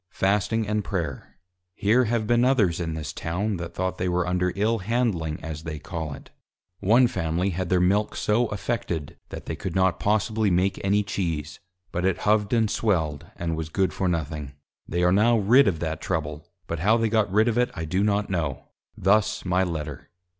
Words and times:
_Fasting 0.09 0.67
and 0.67 0.83
Prayer. 0.83 1.37
Here 1.75 2.05
have 2.05 2.25
been 2.25 2.43
others 2.43 2.79
in 2.79 2.95
this 2.95 3.13
Town, 3.13 3.57
that 3.57 3.75
though 3.75 3.91
they 3.91 4.09
were 4.09 4.25
under 4.25 4.51
Ill 4.55 4.79
handling 4.79 5.39
as 5.43 5.61
they 5.61 5.77
call 5.77 6.15
it: 6.15 6.31
One 6.79 7.05
Family 7.05 7.51
had 7.51 7.69
their 7.69 7.79
Milk 7.79 8.15
so 8.15 8.47
affected, 8.47 9.19
that 9.29 9.45
they 9.45 9.55
could 9.55 9.75
not 9.75 9.99
possibly 9.99 10.49
make 10.49 10.83
any 10.83 11.03
Cheese, 11.03 11.59
but 11.91 12.03
it 12.03 12.21
hov'd 12.25 12.51
and 12.51 12.67
swelled, 12.67 13.27
and 13.35 13.55
was 13.55 13.69
good 13.69 13.93
for 13.93 14.07
nothing: 14.07 14.53
They 14.87 15.03
are 15.03 15.11
now 15.13 15.37
rid 15.37 15.67
of 15.67 15.77
that 15.81 16.01
trouble, 16.01 16.47
but 16.65 16.79
how 16.79 16.97
they 16.97 17.07
got 17.07 17.31
rid 17.31 17.47
of 17.47 17.59
it 17.59 17.69
I 17.75 17.85
do 17.85 18.03
not 18.03 18.27
know': 18.27 18.69
Thus 18.97 19.45
my 19.45 19.63
Letter. 19.63 20.09